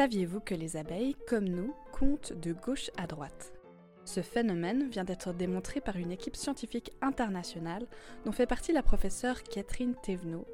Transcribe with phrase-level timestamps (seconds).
[0.00, 3.52] Saviez-vous que les abeilles, comme nous, comptent de gauche à droite?
[4.06, 7.86] Ce phénomène vient d'être démontré par une équipe scientifique internationale
[8.24, 10.46] dont fait partie la professeure Catherine Thévenot,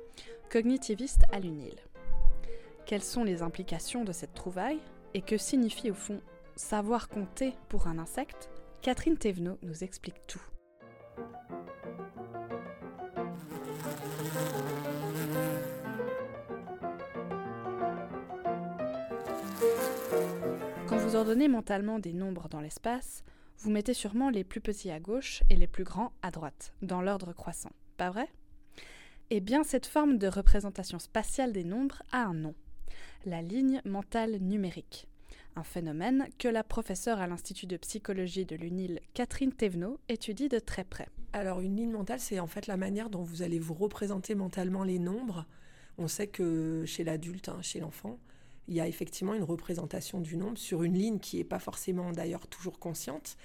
[0.50, 1.76] cognitiviste à l'UNIL.
[2.86, 4.80] Quelles sont les implications de cette trouvaille
[5.14, 6.20] et que signifie au fond
[6.56, 8.50] savoir compter pour un insecte?
[8.82, 10.42] Catherine Thévenot nous explique tout.
[21.16, 23.24] Vous ordonnez mentalement des nombres dans l'espace,
[23.56, 27.00] vous mettez sûrement les plus petits à gauche et les plus grands à droite, dans
[27.00, 28.28] l'ordre croissant, pas vrai?
[29.30, 32.54] Eh bien, cette forme de représentation spatiale des nombres a un nom,
[33.24, 35.08] la ligne mentale numérique,
[35.56, 40.58] un phénomène que la professeure à l'Institut de psychologie de l'UNIL, Catherine Thévenot, étudie de
[40.58, 41.08] très près.
[41.32, 44.84] Alors, une ligne mentale, c'est en fait la manière dont vous allez vous représenter mentalement
[44.84, 45.46] les nombres.
[45.96, 48.18] On sait que chez l'adulte, hein, chez l'enfant,
[48.68, 52.12] il y a effectivement une représentation du nombre sur une ligne qui n'est pas forcément
[52.12, 53.36] d'ailleurs toujours consciente.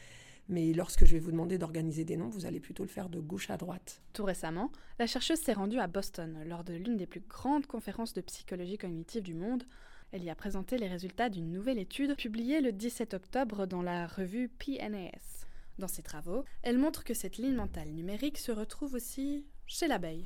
[0.50, 3.20] Mais lorsque je vais vous demander d'organiser des nombres, vous allez plutôt le faire de
[3.20, 4.02] gauche à droite.
[4.14, 8.14] Tout récemment, la chercheuse s'est rendue à Boston lors de l'une des plus grandes conférences
[8.14, 9.64] de psychologie cognitive du monde.
[10.12, 14.08] Elle y a présenté les résultats d'une nouvelle étude publiée le 17 octobre dans la
[14.08, 15.46] revue PNAS.
[15.78, 20.26] Dans ses travaux, elle montre que cette ligne mentale numérique se retrouve aussi chez l'abeille.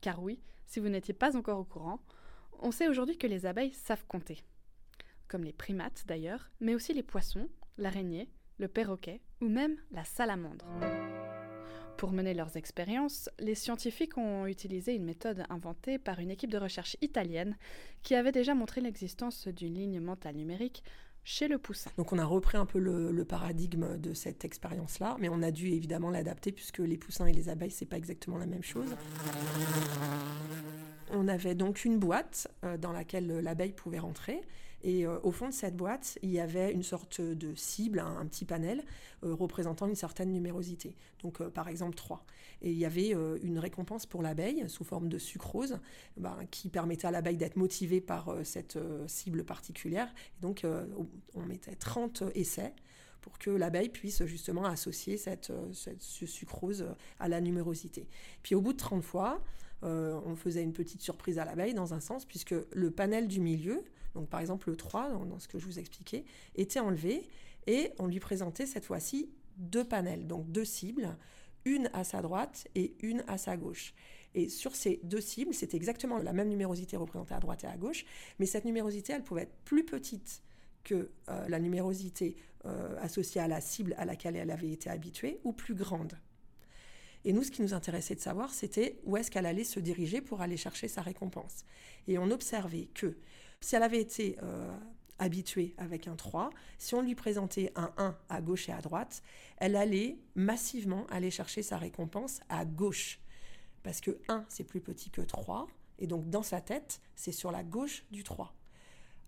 [0.00, 1.98] Car oui, si vous n'étiez pas encore au courant,
[2.62, 4.38] on sait aujourd'hui que les abeilles savent compter.
[5.28, 10.66] Comme les primates d'ailleurs, mais aussi les poissons, l'araignée, le perroquet ou même la salamandre.
[11.96, 16.58] Pour mener leurs expériences, les scientifiques ont utilisé une méthode inventée par une équipe de
[16.58, 17.56] recherche italienne
[18.02, 20.82] qui avait déjà montré l'existence d'une ligne mentale numérique
[21.24, 21.90] chez le poussin.
[21.96, 25.68] Donc on a repris un peu le, paradigme de cette expérience-là, mais on a dû
[25.68, 28.96] évidemment l'adapter puisque les poussins et les abeilles, c'est pas exactement la même chose.
[31.14, 34.40] On avait donc une boîte euh, dans laquelle l'abeille pouvait rentrer.
[34.82, 38.26] Et euh, au fond de cette boîte, il y avait une sorte de cible, un,
[38.26, 38.82] petit panel
[39.22, 40.96] euh, représentant une certaine numérosité.
[41.22, 42.24] Donc par exemple 3.
[42.62, 43.10] Et il y avait
[43.42, 45.78] une récompense pour l'abeille sous forme de sucrose
[46.16, 50.12] ben, qui permettait à l'abeille d'être motivée par cette cible particulière.
[50.38, 50.64] Et donc
[51.34, 52.72] on mettait 30 essais
[53.22, 56.86] pour que l'abeille puisse justement associer cette, ce sucrose
[57.18, 58.08] à la numérosité.
[58.42, 59.42] Puis au bout de 30 fois,
[59.84, 63.40] euh, on faisait une petite surprise à l'abeille dans un sens, puisque le panel du
[63.40, 63.82] milieu,
[64.14, 66.24] donc par exemple le 3, dans, ce que je vous expliquais,
[66.54, 67.28] était enlevé
[67.66, 71.16] et on lui présentait cette fois-ci deux panels, donc deux cibles,
[71.64, 73.94] une à sa droite et une à sa gauche.
[74.34, 77.76] Et sur ces deux cibles, c'était exactement la même numérosité représentée à droite et à
[77.76, 78.04] gauche,
[78.38, 80.42] mais cette numérosité, elle pouvait être plus petite
[80.84, 82.36] que euh, la numérosité
[82.66, 86.18] euh, associée à la cible à laquelle elle avait été habituée, ou plus grande.
[87.24, 90.20] Et nous, ce qui nous intéressait de savoir, c'était où est-ce qu'elle allait se diriger
[90.20, 91.64] pour aller chercher sa récompense.
[92.08, 93.16] Et on observait que
[93.60, 94.72] si elle avait été euh,
[95.18, 99.22] habituée avec un 3, si on lui présentait un 1 à gauche et à droite,
[99.58, 103.20] elle allait massivement aller chercher sa récompense à gauche.
[103.84, 105.68] Parce que 1, c'est plus petit que 3,
[105.98, 108.52] et donc dans sa tête, c'est sur la gauche du 3.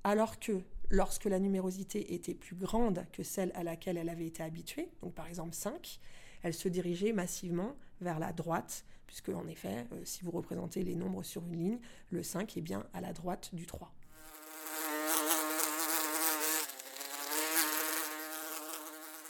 [0.02, 4.42] Alors que lorsque la numérosité était plus grande que celle à laquelle elle avait été
[4.42, 6.00] habituée, donc par exemple 5,
[6.42, 10.94] elle se dirigeait massivement vers la droite, puisque en effet, euh, si vous représentez les
[10.94, 11.78] nombres sur une ligne,
[12.10, 13.92] le 5 est bien à la droite du 3.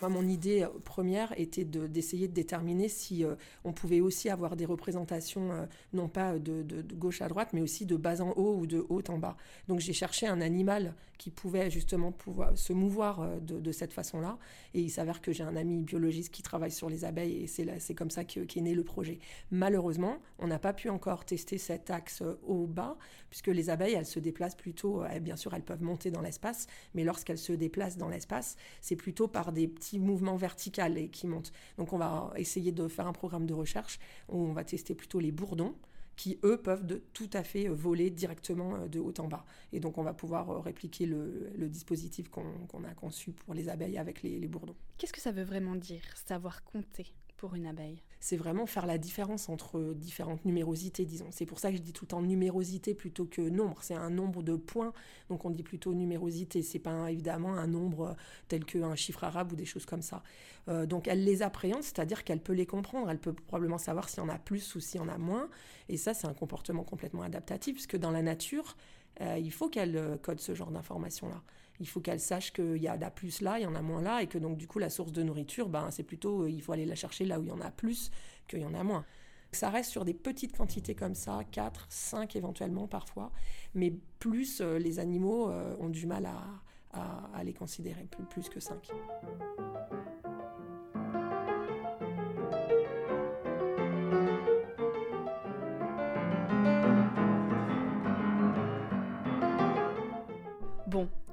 [0.08, 3.34] Mon idée euh, première était d'essayer de, déterminer si euh,
[3.64, 7.86] on pouvait aussi avoir des représentations, euh, non pas de, gauche à droite, mais aussi
[7.86, 9.36] de bas en haut ou de haut en bas.
[9.68, 14.36] Donc j'ai cherché un animal qui pouvait justement pouvoir se mouvoir de, cette façon-là.
[14.74, 17.94] Et il s'avère que j'ai un ami biologiste qui travaille sur les abeilles et c'est
[17.94, 19.20] comme ça qu'est né le projet.
[19.52, 22.96] Malheureusement, on n'a pas pu encore tester cet axe haut-bas,
[23.30, 27.04] puisque les abeilles, elles se déplacent plutôt, bien sûr, elles peuvent monter dans l'espace, mais
[27.04, 31.52] lorsqu'elles se déplacent dans l'espace, c'est plutôt par des petits mouvement vertical et qui monte.
[31.78, 35.20] Donc on va essayer de faire un programme de recherche où on va tester plutôt
[35.20, 35.74] les bourdons
[36.16, 39.44] qui, eux, peuvent de, tout à fait euh, voler directement euh, de haut en bas.
[39.72, 43.98] Et donc, on va pouvoir euh, répliquer le, dispositif qu'on a conçu pour les abeilles
[43.98, 44.76] avec les, les bourdons.
[44.98, 47.06] Qu'est-ce que ça veut vraiment dire, savoir compter?
[47.52, 51.26] Une abeille C'est vraiment faire la différence entre différentes numérosités, disons.
[51.30, 53.78] C'est pour ça que je dis tout le temps numérosité plutôt que nombre.
[53.82, 54.92] C'est un nombre de points,
[55.28, 56.62] donc on dit plutôt numérosité.
[56.62, 58.16] C'est pas évidemment un nombre
[58.48, 60.22] tel qu'un chiffre arabe ou des choses comme ça.
[60.68, 63.10] Euh, donc elle les appréhende, c'est-à-dire qu'elle peut les comprendre.
[63.10, 65.50] Elle peut probablement savoir s'il y en a plus ou s'il y en a moins.
[65.90, 68.76] Et ça, c'est un comportement complètement adaptatif, puisque dans la nature,
[69.20, 71.42] euh, il faut qu'elle euh, code ce genre d'informations-là
[71.80, 74.02] il faut qu'elle sache qu'il y en a plus là, il y en a moins
[74.02, 76.62] là, et que donc du coup la source de nourriture, ben, c'est plutôt, euh, il
[76.62, 78.10] faut aller la chercher là où il y en a plus
[78.48, 79.04] qu'il y en a moins.
[79.52, 83.30] Ça reste sur des petites quantités comme ça, 4, 5 éventuellement parfois,
[83.74, 88.60] mais plus euh, les animaux euh, ont du mal à, les considérer, plus, plus que
[88.60, 88.92] 5.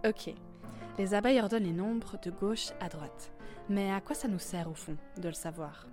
[0.06, 0.34] Ok.
[0.98, 3.32] Les abeilles ordonnent les nombres de gauche à droite.
[3.70, 5.88] Mais à quoi ça nous sert au fond de le savoir?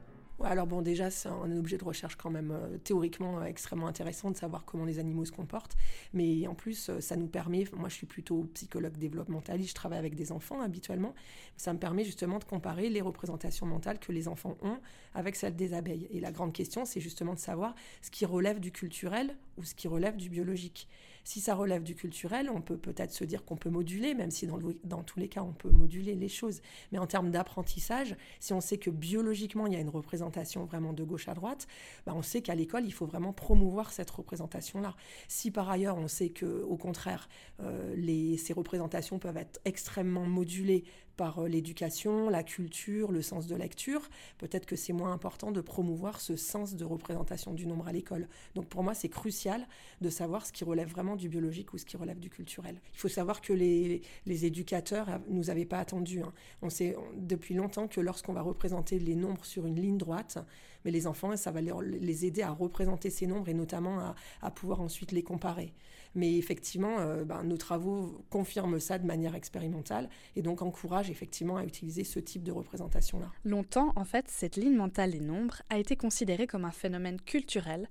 [0.44, 4.30] Alors bon, déjà, c'est un objet de recherche quand même euh, théoriquement euh, extrêmement intéressant
[4.30, 5.76] de savoir comment les animaux se comportent.
[6.12, 9.98] Mais en plus, euh, ça nous permet, moi je suis plutôt psychologue développementaliste, je travaille
[9.98, 11.12] avec des enfants habituellement,
[11.56, 14.78] ça me permet justement de comparer les représentations mentales que les enfants ont
[15.12, 16.06] avec celles des abeilles.
[16.12, 19.74] Et la grande question, c'est justement de savoir ce qui relève du culturel ou ce
[19.74, 20.88] qui relève du biologique.
[21.28, 24.46] Si ça relève du culturel, on peut peut-être se dire qu'on peut moduler, même si
[24.46, 26.62] dans, tous les cas, on peut moduler les choses.
[26.90, 30.94] Mais en termes d'apprentissage, si on sait que biologiquement, il y a une représentation vraiment
[30.94, 31.66] de gauche à droite,
[32.06, 34.96] bah on sait qu'à l'école, il faut vraiment promouvoir cette représentation-là.
[35.28, 37.28] Si par ailleurs, on sait que, au contraire,
[37.60, 37.94] euh,
[38.38, 40.84] ces représentations peuvent être extrêmement modulées
[41.18, 45.60] par euh, l'éducation, la culture, le sens de lecture, peut-être que c'est moins important de
[45.60, 48.26] promouvoir ce sens de représentation du nombre à l'école.
[48.54, 49.66] Donc pour moi, c'est crucial
[50.00, 52.80] de savoir ce qui relève vraiment du biologique ou ce qui relève du culturel.
[52.94, 56.22] Il faut savoir que les, les éducateurs nous avaient pas attendu.
[56.22, 56.32] Hein.
[56.62, 60.38] On sait depuis longtemps que lorsqu'on va représenter les nombres sur une ligne droite,
[60.84, 64.80] mais les enfants, ça va les, aider à représenter ces nombres et notamment à, pouvoir
[64.80, 65.72] ensuite les comparer.
[66.14, 71.58] Mais effectivement, euh, ben, nos travaux confirment ça de manière expérimentale et donc encouragent effectivement
[71.58, 73.30] à utiliser ce type de représentation-là.
[73.44, 77.88] Longtemps, en fait, cette ligne mentale des nombres a été considérée comme un phénomène culturel,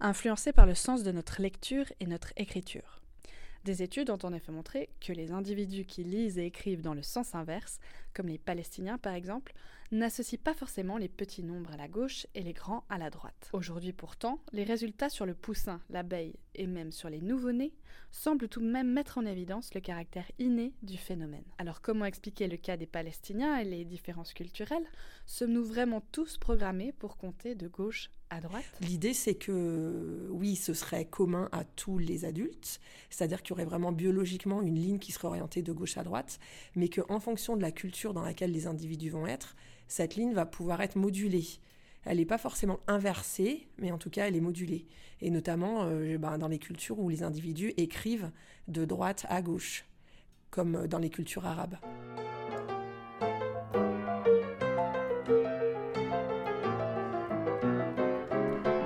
[0.00, 3.02] influencé par le sens de notre lecture et notre écriture.
[3.64, 7.02] Des études ont en effet montré que les individus qui lisent et écrivent dans le
[7.02, 7.80] sens inverse,
[8.18, 9.52] comme les Palestiniens par exemple,
[9.92, 13.48] n'associent pas forcément les petits nombres à la gauche et les grands à la droite.
[13.52, 17.72] Aujourd'hui pourtant, les résultats sur le poussin, l'abeille et même sur les nouveau-nés
[18.10, 21.44] semblent tout de même mettre en évidence le caractère inné du phénomène.
[21.58, 24.86] Alors comment expliquer le cas des Palestiniens et les différences culturelles?
[25.26, 28.64] Sommes-nous vraiment tous programmés pour compter de gauche à droite?
[28.80, 32.80] L'idée c'est que oui, ce serait commun à tous les adultes,
[33.10, 36.38] c'est-à-dire qu'il y aurait vraiment biologiquement une ligne qui serait orientée de gauche à droite,
[36.74, 39.56] mais qu'en fonction de la culture dans laquelle les individus vont être,
[39.86, 41.46] cette ligne va pouvoir être modulée.
[42.04, 44.86] Elle n'est pas forcément inversée, mais en tout cas, elle est modulée.
[45.20, 48.30] Et notamment euh, ben, dans les cultures où les individus écrivent
[48.68, 49.84] de droite à gauche,
[50.50, 51.76] comme dans les cultures arabes.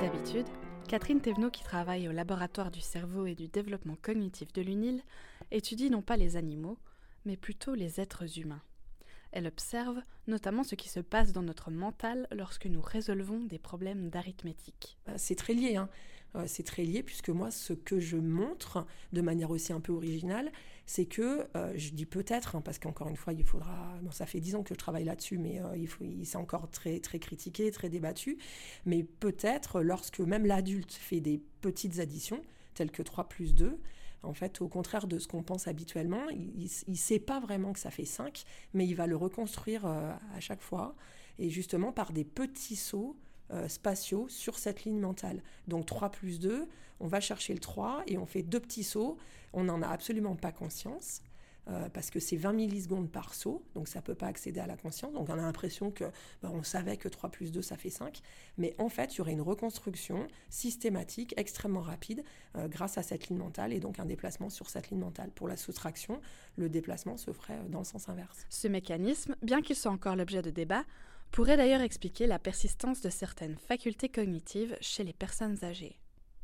[0.00, 0.46] D'habitude,
[0.88, 5.02] Catherine Thévenot, qui travaille au laboratoire du cerveau et du développement cognitif de l'UNIL,
[5.50, 6.78] étudie non pas les animaux,
[7.24, 8.62] mais plutôt les êtres humains.
[9.32, 14.10] Elle observe notamment ce qui se passe dans notre mental lorsque nous résolvons des problèmes
[14.10, 14.98] d'arithmétique.
[15.06, 15.88] Bah, c'est très lié, hein.
[16.36, 19.92] euh, c'est très lié puisque moi, ce que je montre de manière aussi un peu
[19.92, 20.52] originale,
[20.84, 24.40] c'est que, euh, je dis peut-être, hein, parce qu'encore une fois, il faudra, ça fait
[24.40, 26.04] dix ans que je travaille là-dessus, mais euh, il faut,
[26.34, 28.38] encore très, très critiqué, très débattu,
[28.84, 32.42] mais peut-être lorsque même l'adulte fait des petites additions,
[32.74, 33.78] telles que 3 plus 2,
[34.22, 37.78] en fait, au contraire de ce qu'on pense habituellement, il ne sait pas vraiment que
[37.78, 40.94] ça fait 5, mais il va le reconstruire euh, à chaque fois,
[41.38, 43.16] et justement par des petits sauts
[43.50, 45.42] euh, spatiaux sur cette ligne mentale.
[45.66, 46.68] Donc 3 plus 2,
[47.00, 49.18] on va chercher le 3 et on fait deux petits sauts,
[49.52, 51.20] on n'en a absolument pas conscience.
[51.68, 54.66] Euh, parce que c'est 20 millisecondes par saut, donc ça ne peut pas accéder à
[54.66, 55.12] la conscience.
[55.12, 56.04] Donc on a l'impression que
[56.42, 58.20] ben, on savait que 3 plus 2, ça fait 5.
[58.58, 62.24] Mais en fait, il y aurait une reconstruction systématique, extrêmement rapide,
[62.56, 65.30] euh, grâce à cette ligne mentale, et donc un déplacement sur cette ligne mentale.
[65.30, 66.20] Pour la soustraction,
[66.56, 68.44] le déplacement se ferait euh, dans le sens inverse.
[68.50, 70.82] Ce mécanisme, bien qu'il soit encore l'objet de débat,
[71.30, 76.01] pourrait d'ailleurs expliquer la persistance de certaines facultés cognitives chez les personnes âgées.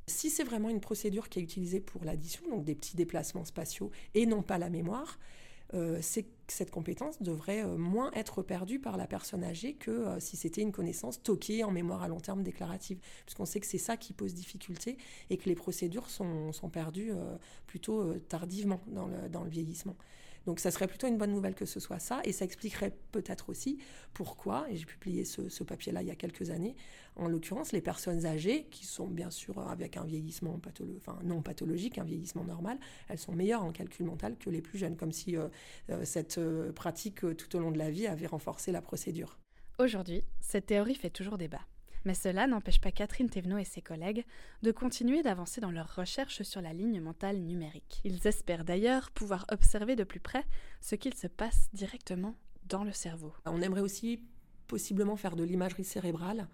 [0.09, 3.91] Si c'est vraiment une procédure qui est utilisée pour l'addition, donc des petits déplacements spatiaux
[4.15, 5.19] et non pas la mémoire,
[5.75, 10.38] euh, cette compétence devrait euh, moins être perdue par la personne âgée que euh, si
[10.38, 12.99] c'était une connaissance stockée en mémoire à long terme déclarative.
[13.27, 14.97] Puisqu'on sait que c'est ça qui pose difficulté
[15.29, 17.12] et que les procédures sont, perdues
[17.67, 19.97] plutôt tardivement dans le vieillissement.
[20.47, 23.50] Donc ça serait plutôt une bonne nouvelle que ce soit ça, et ça expliquerait peut-être
[23.50, 23.78] aussi
[24.14, 26.75] pourquoi, et j'ai publié ce, papier-là il y a quelques années,
[27.16, 30.61] en l'occurrence les personnes âgées, qui sont bien sûr avec un vieillissement
[31.23, 32.78] non pathologique, un vieillissement normal,
[33.09, 35.49] elles sont meilleures en calcul mental que les plus jeunes, comme si euh,
[35.90, 39.38] euh, cette euh, pratique tout au long de la vie avait renforcé la procédure.
[39.78, 41.61] Aujourd'hui, cette théorie fait toujours débat.
[42.05, 44.25] Mais cela n'empêche pas Catherine Thévenot et ses collègues
[44.62, 48.00] de continuer d'avancer dans leurs recherches sur la ligne mentale numérique.
[48.05, 50.45] Ils espèrent d'ailleurs pouvoir observer de plus près
[50.81, 52.35] ce qu'il se passe directement
[52.67, 53.33] dans le cerveau.
[53.47, 54.23] On aimerait aussi
[54.67, 56.49] possiblement faire de l'imagerie cérébrale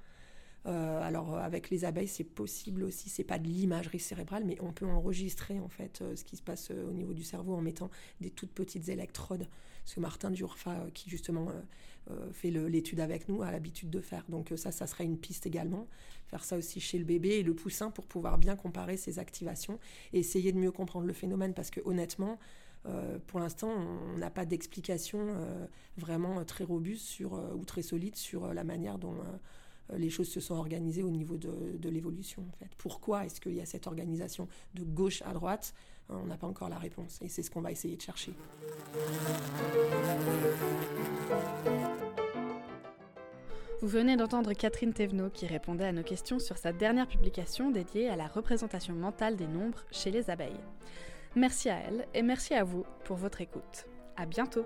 [0.65, 3.09] alors avec les abeilles, c'est possible aussi.
[3.11, 6.71] C'est pas de l'imagerie cérébrale, mais on peut enregistrer en fait ce qui se passe
[6.71, 7.91] au niveau du cerveau en mettant
[8.21, 9.47] des toutes petites électrodes.
[9.85, 11.49] Ce que Martin Durfa, qui justement
[12.33, 14.25] fait l'étude avec nous, a l'habitude de faire.
[14.31, 15.87] Donc ça, ça serait une piste également.
[16.29, 19.79] Faire ça aussi chez le bébé et le poussin pour pouvoir bien comparer ces activations
[20.13, 22.39] et essayer de mieux comprendre le phénomène parce que honnêtement,
[22.87, 25.67] euh, pour l'instant, on n'a pas d'explication euh,
[25.97, 29.17] vraiment très robuste euh, ou très solide sur la manière dont
[29.93, 32.43] les choses se sont organisées au niveau de, l'évolution.
[32.49, 32.71] En fait.
[32.79, 35.75] Pourquoi est-ce qu'il y a cette organisation de gauche à droite?
[36.09, 38.33] On n'a pas encore la réponse et c'est ce qu'on va essayer de chercher.
[43.81, 48.09] Vous venez d'entendre Catherine Thévenot qui répondait à nos questions sur sa dernière publication dédiée
[48.09, 50.61] à la représentation mentale des nombres chez les abeilles.
[51.37, 53.87] Merci à elle et merci à vous pour votre écoute.
[54.17, 54.65] À bientôt!